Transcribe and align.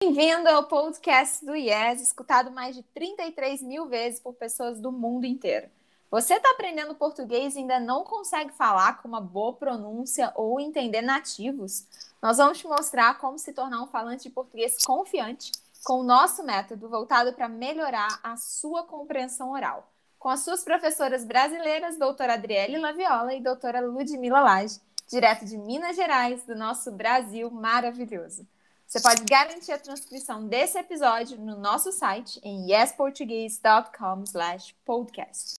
Bem-vindo 0.00 0.48
ao 0.48 0.64
podcast 0.64 1.46
do 1.46 1.54
IES, 1.54 2.02
escutado 2.02 2.50
mais 2.50 2.74
de 2.74 2.82
33 2.82 3.62
mil 3.62 3.86
vezes 3.86 4.18
por 4.18 4.34
pessoas 4.34 4.80
do 4.80 4.90
mundo 4.90 5.24
inteiro. 5.26 5.68
Você 6.10 6.34
está 6.34 6.50
aprendendo 6.50 6.96
português 6.96 7.54
e 7.54 7.60
ainda 7.60 7.78
não 7.78 8.02
consegue 8.02 8.50
falar 8.50 9.00
com 9.00 9.06
uma 9.06 9.20
boa 9.20 9.52
pronúncia 9.52 10.32
ou 10.34 10.58
entender 10.58 11.02
nativos? 11.02 11.86
Nós 12.20 12.38
vamos 12.38 12.58
te 12.58 12.66
mostrar 12.66 13.16
como 13.18 13.38
se 13.38 13.52
tornar 13.52 13.80
um 13.80 13.86
falante 13.86 14.24
de 14.24 14.30
português 14.30 14.84
confiante 14.84 15.52
com 15.84 16.00
o 16.00 16.04
nosso 16.04 16.42
método 16.42 16.88
voltado 16.88 17.32
para 17.32 17.48
melhorar 17.48 18.18
a 18.24 18.36
sua 18.36 18.82
compreensão 18.82 19.52
oral. 19.52 19.88
Com 20.20 20.28
as 20.28 20.40
suas 20.40 20.62
professoras 20.62 21.24
brasileiras, 21.24 21.98
doutora 21.98 22.34
Adriele 22.34 22.76
Laviola 22.76 23.32
e 23.32 23.40
doutora 23.40 23.80
Ludmila 23.80 24.40
Lage, 24.40 24.78
direto 25.08 25.46
de 25.46 25.56
Minas 25.56 25.96
Gerais, 25.96 26.44
do 26.44 26.54
nosso 26.54 26.92
Brasil 26.92 27.50
maravilhoso. 27.50 28.46
Você 28.86 29.00
pode 29.00 29.24
garantir 29.24 29.72
a 29.72 29.78
transcrição 29.78 30.46
desse 30.46 30.78
episódio 30.78 31.38
no 31.38 31.56
nosso 31.56 31.90
site 31.90 32.38
em 32.44 32.70
yesportuguese.com/podcast. 32.70 35.56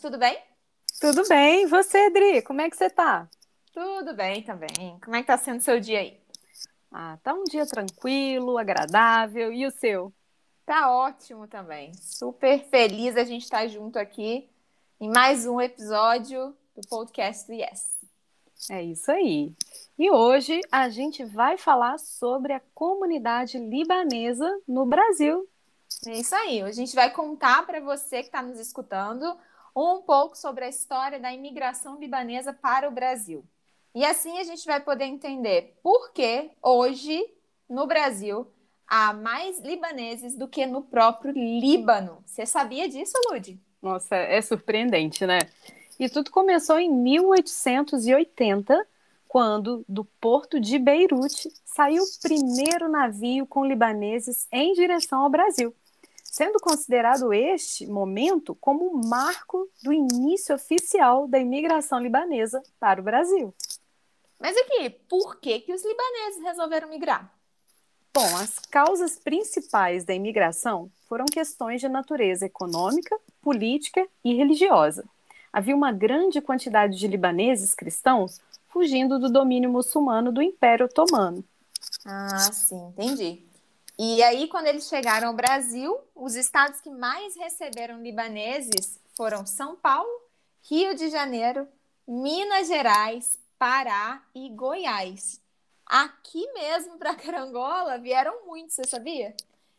Tudo 0.00 0.16
bem? 0.16 0.38
Tudo 0.98 1.28
bem. 1.28 1.64
E 1.64 1.66
você, 1.66 2.06
Adri? 2.06 2.40
Como 2.40 2.62
é 2.62 2.70
que 2.70 2.76
você 2.76 2.88
tá? 2.88 3.28
Tudo 3.74 4.14
bem 4.14 4.42
também. 4.42 4.98
Como 5.04 5.14
é 5.14 5.20
que 5.20 5.26
tá 5.26 5.36
sendo 5.36 5.58
o 5.58 5.62
seu 5.62 5.78
dia 5.78 5.98
aí? 5.98 6.18
Ah, 6.98 7.18
tá 7.22 7.34
um 7.34 7.44
dia 7.44 7.66
tranquilo, 7.66 8.56
agradável. 8.56 9.52
E 9.52 9.66
o 9.66 9.70
seu? 9.70 10.10
Tá 10.64 10.90
ótimo 10.90 11.46
também. 11.46 11.92
Super 11.92 12.64
feliz 12.70 13.18
a 13.18 13.24
gente 13.24 13.42
estar 13.42 13.58
tá 13.58 13.66
junto 13.66 13.98
aqui 13.98 14.48
em 14.98 15.10
mais 15.10 15.46
um 15.46 15.60
episódio 15.60 16.56
do 16.74 16.80
podcast 16.88 17.46
do 17.46 17.52
Yes. 17.52 17.94
É 18.70 18.82
isso 18.82 19.12
aí. 19.12 19.54
E 19.98 20.10
hoje 20.10 20.58
a 20.72 20.88
gente 20.88 21.22
vai 21.22 21.58
falar 21.58 21.98
sobre 21.98 22.54
a 22.54 22.62
comunidade 22.72 23.58
libanesa 23.58 24.50
no 24.66 24.86
Brasil. 24.86 25.46
É 26.06 26.12
isso 26.12 26.34
aí. 26.34 26.62
A 26.62 26.72
gente 26.72 26.94
vai 26.94 27.10
contar 27.10 27.66
para 27.66 27.78
você 27.78 28.22
que 28.22 28.28
está 28.28 28.40
nos 28.40 28.58
escutando 28.58 29.36
um 29.76 30.00
pouco 30.00 30.34
sobre 30.34 30.64
a 30.64 30.68
história 30.70 31.20
da 31.20 31.30
imigração 31.30 32.00
libanesa 32.00 32.54
para 32.54 32.88
o 32.88 32.90
Brasil. 32.90 33.44
E 33.96 34.04
assim 34.04 34.38
a 34.38 34.44
gente 34.44 34.66
vai 34.66 34.78
poder 34.78 35.06
entender 35.06 35.74
por 35.82 36.12
que 36.12 36.50
hoje, 36.62 37.26
no 37.66 37.86
Brasil, 37.86 38.46
há 38.86 39.14
mais 39.14 39.58
libaneses 39.60 40.36
do 40.36 40.46
que 40.46 40.66
no 40.66 40.82
próprio 40.82 41.32
Líbano. 41.32 42.22
Você 42.26 42.44
sabia 42.44 42.86
disso, 42.90 43.14
Lud? 43.30 43.58
Nossa, 43.80 44.14
é 44.14 44.42
surpreendente, 44.42 45.24
né? 45.24 45.38
E 45.98 46.10
tudo 46.10 46.30
começou 46.30 46.78
em 46.78 46.90
1880, 46.90 48.86
quando 49.26 49.82
do 49.88 50.04
porto 50.04 50.60
de 50.60 50.78
Beirute 50.78 51.50
saiu 51.64 52.02
o 52.02 52.20
primeiro 52.20 52.90
navio 52.90 53.46
com 53.46 53.64
libaneses 53.64 54.46
em 54.52 54.74
direção 54.74 55.22
ao 55.22 55.30
Brasil, 55.30 55.74
sendo 56.22 56.60
considerado 56.60 57.32
este 57.32 57.86
momento 57.86 58.54
como 58.56 58.90
o 58.90 59.08
marco 59.08 59.66
do 59.82 59.90
início 59.90 60.54
oficial 60.54 61.26
da 61.26 61.38
imigração 61.38 61.98
libanesa 61.98 62.62
para 62.78 63.00
o 63.00 63.04
Brasil. 63.04 63.54
Mas 64.38 64.56
aqui, 64.56 64.90
por 65.08 65.36
que, 65.40 65.60
que 65.60 65.72
os 65.72 65.84
libaneses 65.84 66.42
resolveram 66.42 66.88
migrar? 66.88 67.32
Bom, 68.14 68.36
as 68.36 68.58
causas 68.58 69.18
principais 69.18 70.04
da 70.04 70.14
imigração 70.14 70.90
foram 71.08 71.26
questões 71.26 71.80
de 71.80 71.88
natureza 71.88 72.46
econômica, 72.46 73.18
política 73.42 74.06
e 74.24 74.34
religiosa 74.34 75.04
havia 75.56 75.74
uma 75.74 75.90
grande 75.90 76.38
quantidade 76.42 76.98
de 76.98 77.08
libaneses 77.08 77.74
cristãos 77.74 78.42
fugindo 78.68 79.18
do 79.18 79.32
domínio 79.32 79.70
muçulmano 79.70 80.30
do 80.30 80.42
Império 80.42 80.84
Otomano. 80.84 81.42
Ah, 82.04 82.36
sim, 82.52 82.88
entendi. 82.88 83.42
E 83.98 84.22
aí, 84.22 84.48
quando 84.48 84.66
eles 84.66 84.86
chegaram 84.86 85.28
ao 85.28 85.34
Brasil, 85.34 85.96
os 86.14 86.34
estados 86.34 86.82
que 86.82 86.90
mais 86.90 87.34
receberam 87.36 88.02
libaneses 88.02 89.00
foram 89.16 89.46
São 89.46 89.74
Paulo, 89.76 90.10
Rio 90.68 90.94
de 90.94 91.08
Janeiro, 91.08 91.66
Minas 92.06 92.68
Gerais, 92.68 93.38
Pará 93.58 94.22
e 94.34 94.48
Goiás. 94.50 95.40
Aqui 95.84 96.44
mesmo 96.52 96.98
para 96.98 97.14
Carangola 97.14 97.98
vieram 97.98 98.46
muitos, 98.46 98.74
você 98.74 98.84
sabia? 98.84 99.34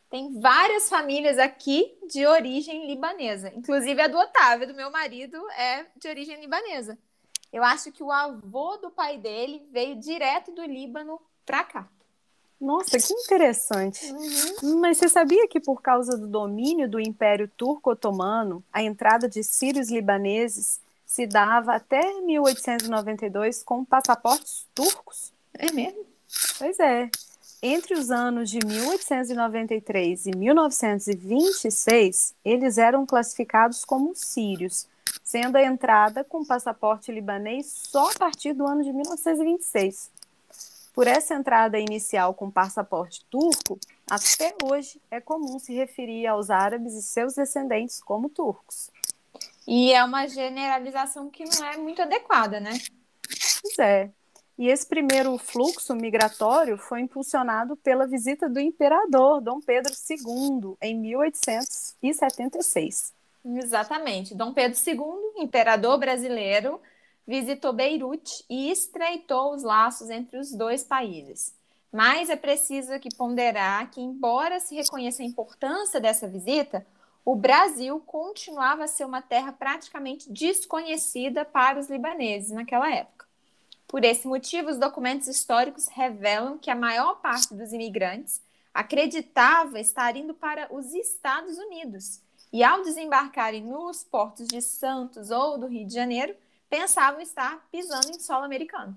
Tem 0.10 0.40
várias 0.40 0.90
famílias 0.90 1.38
aqui 1.38 1.98
de 2.10 2.26
origem 2.26 2.88
libanesa. 2.88 3.52
Inclusive 3.54 4.02
a 4.02 4.08
do 4.08 4.18
Otávio, 4.18 4.68
do 4.68 4.74
meu 4.74 4.90
marido, 4.90 5.38
é 5.52 5.86
de 5.98 6.08
origem 6.08 6.40
libanesa. 6.40 6.98
Eu 7.52 7.64
acho 7.64 7.92
que 7.92 8.02
o 8.02 8.12
avô 8.12 8.78
do 8.78 8.90
pai 8.90 9.18
dele 9.18 9.68
veio 9.72 9.98
direto 9.98 10.52
do 10.52 10.64
Líbano 10.64 11.20
para 11.46 11.64
cá. 11.64 11.88
Nossa, 12.60 12.98
que 12.98 13.14
interessante. 13.14 14.12
Uhum. 14.12 14.80
Mas 14.80 14.98
você 14.98 15.08
sabia 15.08 15.48
que 15.48 15.60
por 15.60 15.82
causa 15.82 16.18
do 16.18 16.28
domínio 16.28 16.90
do 16.90 17.00
Império 17.00 17.48
Turco-Otomano, 17.56 18.64
a 18.74 18.82
entrada 18.82 19.30
de 19.30 19.44
sírios 19.44 19.92
libaneses 19.92 20.82
se 21.07 21.25
dava 21.25 21.73
até 21.73 22.22
1892 22.22 23.63
com 23.63 23.84
passaportes 23.85 24.68
turcos? 24.75 25.31
É 25.53 25.72
mesmo? 25.72 26.06
Pois 26.59 26.78
é. 26.79 27.09
Entre 27.63 27.95
os 27.95 28.12
anos 28.12 28.51
de 28.51 28.59
1893 28.63 30.28
e 30.28 30.35
1926, 30.35 32.35
eles 32.45 32.78
eram 32.78 33.03
classificados 33.06 33.85
como 33.85 34.13
sírios, 34.13 34.88
sendo 35.23 35.56
a 35.56 35.63
entrada 35.63 36.23
com 36.23 36.45
passaporte 36.45 37.12
libanês 37.12 37.66
só 37.89 38.12
a 38.12 38.13
partir 38.13 38.53
do 38.53 38.68
ano 38.68 38.84
de 38.84 38.91
1926. 38.91 40.12
Por 40.94 41.07
essa 41.07 41.34
entrada 41.35 41.79
inicial 41.79 42.34
com 42.34 42.51
passaporte 42.51 43.24
turco, 43.29 43.79
até 44.09 44.53
hoje 44.63 45.01
é 45.09 45.22
comum 45.22 45.57
se 45.57 45.74
referir 45.74 46.28
aos 46.28 46.50
árabes 46.50 46.94
e 46.94 47.01
seus 47.01 47.35
descendentes 47.35 48.01
como 48.01 48.29
turcos. 48.29 48.91
E 49.68 49.92
é 49.92 50.04
uma 50.04 50.28
generalização 50.28 51.30
que 51.30 51.44
não 51.44 51.66
é 51.66 51.78
muito 51.78 52.02
adequada, 52.02 52.60
né? 52.60 52.72
Pois 53.62 53.80
é. 53.80 54.10
E 54.58 54.70
esse 54.70 54.88
primeiro 54.88 55.38
fluxo 55.38 55.94
migratório 55.94 56.78
foi 56.78 57.02
impulsionado 57.02 57.76
pela 57.78 58.08
visita 58.08 58.50
do 58.50 58.60
imperador 58.60 59.40
Dom 59.40 59.60
Pedro 59.60 59.94
II 60.10 60.76
em 60.82 60.98
1876. 60.98 63.14
Exatamente. 63.46 64.34
Dom 64.34 64.52
Pedro 64.54 64.80
II, 64.86 65.44
imperador 65.44 66.00
brasileiro, 66.00 66.82
visitou 67.28 67.72
Beirute 67.72 68.44
e 68.50 68.72
estreitou 68.72 69.54
os 69.54 69.62
laços 69.62 70.10
entre 70.10 70.40
os 70.40 70.52
dois 70.52 70.84
países. 70.84 71.56
Mas 71.92 72.30
é 72.30 72.36
preciso 72.36 72.94
aqui 72.94 73.10
ponderar 73.16 73.92
que, 73.92 74.02
embora 74.02 74.60
se 74.60 74.74
reconheça 74.76 75.22
a 75.22 75.26
importância 75.26 76.02
dessa 76.02 76.28
visita, 76.28 76.84
o 77.28 77.36
Brasil 77.36 78.02
continuava 78.06 78.86
a 78.86 78.88
ser 78.88 79.04
uma 79.04 79.22
terra 79.22 79.52
praticamente 79.52 80.32
desconhecida 80.32 81.44
para 81.44 81.78
os 81.78 81.90
libaneses 81.90 82.52
naquela 82.52 82.90
época. 82.90 83.26
Por 83.86 84.06
esse 84.06 84.26
motivo, 84.26 84.70
os 84.70 84.78
documentos 84.78 85.28
históricos 85.28 85.90
revelam 85.90 86.58
que 86.58 86.72
a 86.72 86.76
maior 86.76 87.16
parte 87.16 87.54
dos 87.54 87.74
imigrantes 87.74 88.42
acreditava 88.74 89.78
estar 89.78 90.16
indo 90.16 90.34
para 90.34 90.74
os 90.74 90.94
Estados 90.94 91.58
Unidos 91.58 92.22
e, 92.54 92.64
ao 92.64 92.82
desembarcarem 92.82 93.62
nos 93.62 94.06
portos 94.06 94.48
de 94.48 94.62
Santos 94.62 95.30
ou 95.30 95.58
do 95.58 95.68
Rio 95.68 95.86
de 95.86 95.94
Janeiro, 95.94 96.34
pensavam 96.70 97.20
estar 97.20 97.68
pisando 97.70 98.10
em 98.10 98.20
solo 98.20 98.46
americano. 98.46 98.96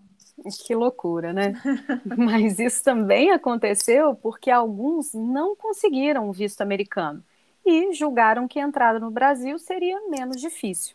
Que 0.64 0.76
loucura, 0.76 1.32
né? 1.32 1.60
Mas 2.16 2.60
isso 2.60 2.84
também 2.84 3.32
aconteceu 3.32 4.14
porque 4.14 4.52
alguns 4.52 5.12
não 5.12 5.56
conseguiram 5.56 6.28
o 6.28 6.32
visto 6.32 6.60
americano 6.60 7.24
e 7.64 7.92
julgaram 7.92 8.48
que 8.48 8.58
a 8.58 8.62
entrada 8.62 8.98
no 8.98 9.10
Brasil 9.10 9.58
seria 9.58 10.00
menos 10.08 10.40
difícil. 10.40 10.94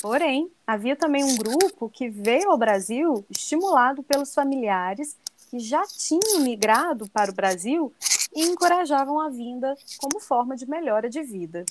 Porém, 0.00 0.50
havia 0.66 0.94
também 0.94 1.24
um 1.24 1.36
grupo 1.36 1.88
que 1.88 2.08
veio 2.08 2.50
ao 2.50 2.58
Brasil 2.58 3.24
estimulado 3.28 4.02
pelos 4.02 4.34
familiares 4.34 5.16
que 5.50 5.58
já 5.58 5.82
tinham 5.86 6.40
migrado 6.40 7.08
para 7.10 7.30
o 7.30 7.34
Brasil 7.34 7.92
e 8.34 8.42
encorajavam 8.44 9.20
a 9.20 9.28
vinda 9.28 9.76
como 9.98 10.20
forma 10.20 10.56
de 10.56 10.68
melhora 10.68 11.08
de 11.08 11.22
vida. 11.22 11.64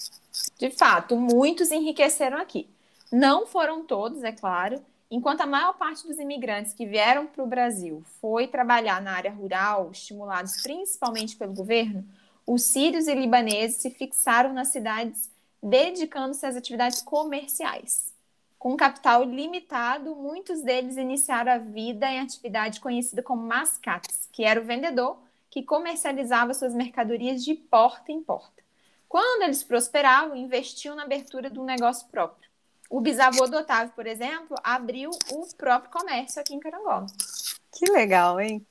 De 0.58 0.70
fato, 0.70 1.16
muitos 1.16 1.72
enriqueceram 1.72 2.38
aqui. 2.38 2.70
Não 3.12 3.46
foram 3.46 3.84
todos, 3.84 4.24
é 4.24 4.32
claro. 4.32 4.82
Enquanto 5.12 5.42
a 5.42 5.46
maior 5.46 5.74
parte 5.74 6.08
dos 6.08 6.18
imigrantes 6.18 6.74
que 6.74 6.86
vieram 6.86 7.28
para 7.28 7.44
o 7.44 7.48
Brasil 7.48 8.04
foi 8.20 8.48
trabalhar 8.48 9.02
na 9.02 9.12
área 9.12 9.32
rural, 9.32 9.92
estimulados 9.92 10.62
principalmente 10.64 11.36
pelo 11.36 11.54
governo, 11.54 12.04
os 12.46 12.64
sírios 12.64 13.08
e 13.08 13.16
libaneses 13.16 13.78
se 13.78 13.90
fixaram 13.90 14.54
nas 14.54 14.70
cidades 14.70 15.30
dedicando-se 15.62 16.46
às 16.46 16.58
atividades 16.58 17.02
comerciais. 17.02 18.14
Com 18.60 18.76
capital 18.76 19.24
limitado, 19.24 20.16
muitos 20.16 20.62
deles 20.62 20.98
iniciaram 20.98 21.52
a 21.54 21.58
vida 21.58 22.10
em 22.10 22.20
atividade 22.20 22.80
conhecida 22.80 23.22
como 23.22 23.46
mascates, 23.46 24.28
que 24.32 24.44
era 24.44 24.60
o 24.60 24.64
vendedor 24.66 25.18
que 25.50 25.64
comercializava 25.64 26.54
suas 26.54 26.74
mercadorias 26.74 27.44
de 27.44 27.54
porta 27.54 28.12
em 28.12 28.22
porta. 28.22 28.64
Quando 29.08 29.44
eles 29.44 29.64
prosperavam, 29.64 30.36
investiam 30.36 30.96
na 30.96 31.04
abertura 31.04 31.50
de 31.50 31.60
um 31.60 31.64
negócio 31.64 32.08
próprio. 32.08 32.50
O 32.90 33.00
bisavô 33.00 33.48
do 33.48 33.58
Otávio, 33.58 33.94
por 33.96 34.08
exemplo, 34.08 34.58
abriu 34.64 35.12
o 35.32 35.48
próprio 35.56 35.92
comércio 35.92 36.42
aqui 36.42 36.56
em 36.56 36.60
Carangola. 36.60 37.06
Que 37.72 37.92
legal, 37.92 38.40
hein? 38.40 38.66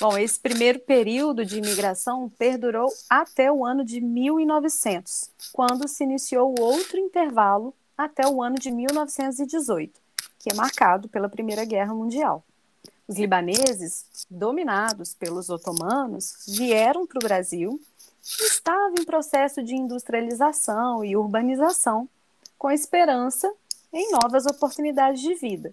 Bom, 0.00 0.16
esse 0.16 0.40
primeiro 0.40 0.78
período 0.80 1.44
de 1.44 1.58
imigração 1.58 2.30
perdurou 2.38 2.88
até 3.08 3.52
o 3.52 3.64
ano 3.64 3.84
de 3.84 4.00
1900, 4.00 5.30
quando 5.52 5.86
se 5.86 6.04
iniciou 6.04 6.54
outro 6.58 6.98
intervalo 6.98 7.74
até 7.98 8.26
o 8.26 8.42
ano 8.42 8.56
de 8.56 8.70
1918, 8.70 10.00
que 10.38 10.50
é 10.50 10.54
marcado 10.54 11.06
pela 11.08 11.28
Primeira 11.28 11.66
Guerra 11.66 11.92
Mundial. 11.92 12.42
Os 13.06 13.18
libaneses, 13.18 14.06
dominados 14.30 15.12
pelos 15.12 15.50
otomanos, 15.50 16.46
vieram 16.48 17.06
para 17.06 17.18
o 17.18 17.22
Brasil 17.22 17.78
estava 18.22 18.94
em 18.98 19.04
processo 19.04 19.62
de 19.62 19.74
industrialização 19.74 21.04
e 21.04 21.16
urbanização, 21.16 22.08
com 22.58 22.70
esperança 22.70 23.52
em 23.92 24.12
novas 24.12 24.46
oportunidades 24.46 25.20
de 25.20 25.34
vida. 25.34 25.72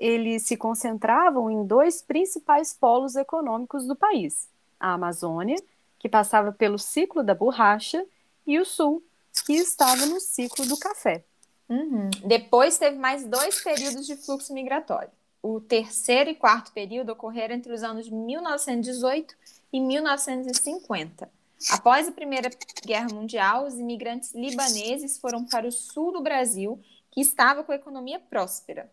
Eles 0.00 0.44
se 0.44 0.56
concentravam 0.56 1.50
em 1.50 1.62
dois 1.66 2.00
principais 2.00 2.72
polos 2.72 3.16
econômicos 3.16 3.86
do 3.86 3.94
país: 3.94 4.48
a 4.80 4.94
Amazônia, 4.94 5.62
que 5.98 6.08
passava 6.08 6.50
pelo 6.52 6.78
ciclo 6.78 7.22
da 7.22 7.34
borracha, 7.34 8.02
e 8.46 8.58
o 8.58 8.64
Sul, 8.64 9.02
que 9.44 9.52
estava 9.52 10.06
no 10.06 10.18
ciclo 10.18 10.64
do 10.64 10.78
café. 10.78 11.22
Uhum. 11.68 12.08
Depois 12.24 12.78
teve 12.78 12.96
mais 12.96 13.26
dois 13.26 13.62
períodos 13.62 14.06
de 14.06 14.16
fluxo 14.16 14.54
migratório. 14.54 15.10
O 15.42 15.60
terceiro 15.60 16.30
e 16.30 16.34
quarto 16.34 16.72
período 16.72 17.10
ocorreram 17.10 17.54
entre 17.54 17.70
os 17.70 17.82
anos 17.82 18.08
1918 18.08 19.36
e 19.70 19.80
1950. 19.80 21.30
Após 21.70 22.08
a 22.08 22.12
Primeira 22.12 22.50
Guerra 22.84 23.08
Mundial, 23.12 23.66
os 23.66 23.74
imigrantes 23.74 24.32
libaneses 24.34 25.18
foram 25.18 25.44
para 25.44 25.68
o 25.68 25.72
sul 25.72 26.10
do 26.10 26.22
Brasil, 26.22 26.80
que 27.10 27.20
estava 27.20 27.62
com 27.62 27.70
a 27.70 27.76
economia 27.76 28.18
próspera. 28.18 28.90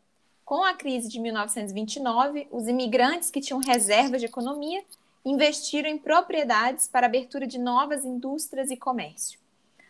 Com 0.48 0.64
a 0.64 0.74
crise 0.74 1.10
de 1.10 1.20
1929, 1.20 2.48
os 2.50 2.70
imigrantes 2.70 3.30
que 3.30 3.42
tinham 3.42 3.60
reservas 3.60 4.22
de 4.22 4.28
economia 4.28 4.82
investiram 5.26 5.90
em 5.90 5.98
propriedades 5.98 6.88
para 6.88 7.06
abertura 7.06 7.46
de 7.46 7.60
novas 7.60 8.06
indústrias 8.06 8.72
e 8.72 8.78
comércio. 8.78 9.38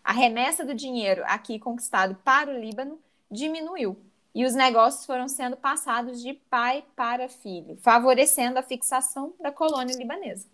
A 0.04 0.12
remessa 0.12 0.66
do 0.66 0.74
dinheiro 0.74 1.22
aqui 1.28 1.60
conquistado 1.60 2.18
para 2.26 2.50
o 2.50 2.60
Líbano 2.60 2.98
diminuiu 3.30 3.96
e 4.34 4.46
os 4.46 4.56
negócios 4.56 5.06
foram 5.06 5.28
sendo 5.28 5.56
passados 5.56 6.24
de 6.24 6.34
pai 6.50 6.84
para 6.96 7.30
filho, 7.30 7.78
favorecendo 7.84 8.58
a 8.58 8.64
fixação 8.64 9.36
da 9.40 9.52
colônia 9.52 9.96
libanesa. 9.96 10.48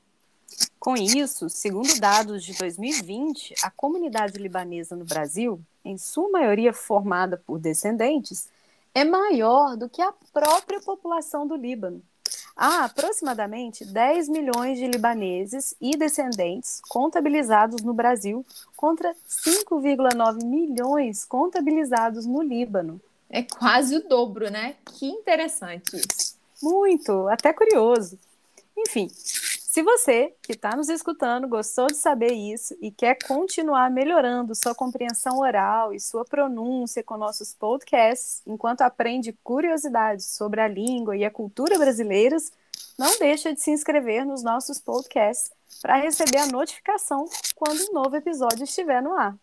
Com 0.82 0.98
isso, 0.98 1.50
segundo 1.50 1.98
dados 1.98 2.44
de 2.44 2.58
2020, 2.58 3.56
a 3.64 3.72
comunidade 3.72 4.38
libanesa 4.38 4.98
no 4.98 5.06
Brasil, 5.06 5.62
em 5.86 5.98
sua 5.98 6.30
maioria 6.30 6.74
formada 6.74 7.38
por 7.38 7.58
descendentes, 7.58 8.52
é 8.94 9.04
maior 9.04 9.76
do 9.76 9.90
que 9.90 10.02
a 10.02 10.14
própria 10.32 10.80
população 10.80 11.48
do 11.48 11.56
Líbano. 11.56 12.02
Há 12.56 12.86
aproximadamente 12.86 13.84
10 13.84 14.30
milhões 14.30 14.78
de 14.78 14.88
libaneses 14.88 15.76
e 15.82 15.98
descendentes 15.98 16.82
contabilizados 16.88 17.82
no 17.82 17.94
Brasil, 17.94 18.46
contra 18.78 19.16
5,9 19.28 20.44
milhões 20.46 21.26
contabilizados 21.26 22.28
no 22.28 22.44
Líbano. 22.44 23.02
É 23.28 23.42
quase 23.42 23.98
o 23.98 24.08
dobro, 24.08 24.52
né? 24.52 24.76
Que 24.86 25.08
interessante 25.08 25.96
isso. 25.96 26.36
Muito, 26.62 27.28
até 27.28 27.52
curioso. 27.52 28.20
Enfim, 28.78 29.10
se 29.74 29.82
você 29.82 30.36
que 30.44 30.52
está 30.52 30.76
nos 30.76 30.88
escutando 30.88 31.48
gostou 31.48 31.88
de 31.88 31.96
saber 31.96 32.32
isso 32.32 32.78
e 32.80 32.92
quer 32.92 33.18
continuar 33.26 33.90
melhorando 33.90 34.54
sua 34.54 34.76
compreensão 34.76 35.40
oral 35.40 35.92
e 35.92 36.00
sua 36.00 36.24
pronúncia 36.24 37.04
com 37.04 37.18
nossos 37.18 37.56
podcasts, 37.56 38.44
enquanto 38.46 38.82
aprende 38.82 39.34
curiosidades 39.44 40.28
sobre 40.28 40.62
a 40.62 40.68
língua 40.68 41.18
e 41.18 41.26
a 41.26 41.32
cultura 41.32 41.80
brasileiras, 41.80 42.52
não 43.00 43.18
deixa 43.18 43.52
de 43.52 43.62
se 43.62 43.72
inscrever 43.72 44.24
nos 44.28 44.44
nossos 44.44 44.80
podcasts 44.80 45.52
para 45.82 45.96
receber 45.96 46.38
a 46.38 46.46
notificação 46.46 47.26
quando 47.56 47.80
um 47.90 47.94
novo 47.94 48.16
episódio 48.16 48.66
estiver 48.66 49.02
no 49.02 49.14
ar. 49.14 49.36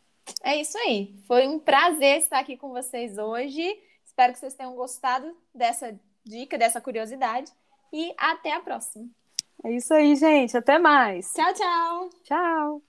É 0.44 0.54
isso 0.54 0.78
aí. 0.78 1.12
Foi 1.26 1.48
um 1.48 1.58
prazer 1.58 2.18
estar 2.18 2.38
aqui 2.38 2.56
com 2.56 2.68
vocês 2.68 3.18
hoje. 3.18 3.76
Espero 4.06 4.32
que 4.32 4.38
vocês 4.38 4.54
tenham 4.54 4.76
gostado 4.76 5.36
dessa 5.52 5.92
dica, 6.24 6.56
dessa 6.56 6.80
curiosidade. 6.80 7.50
E 7.92 8.14
até 8.16 8.52
a 8.52 8.60
próxima. 8.60 9.10
É 9.64 9.72
isso 9.72 9.92
aí, 9.94 10.16
gente. 10.16 10.56
Até 10.56 10.78
mais. 10.78 11.32
Tchau, 11.32 11.54
tchau. 11.54 12.10
Tchau. 12.24 12.82